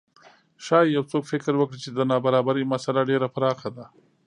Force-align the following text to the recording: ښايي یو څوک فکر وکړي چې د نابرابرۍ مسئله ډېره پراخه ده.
ښايي 0.65 0.93
یو 0.97 1.03
څوک 1.11 1.23
فکر 1.31 1.53
وکړي 1.57 1.79
چې 1.85 1.89
د 1.91 1.99
نابرابرۍ 2.11 2.63
مسئله 2.73 3.01
ډېره 3.09 3.27
پراخه 3.35 3.69
ده. 3.77 3.85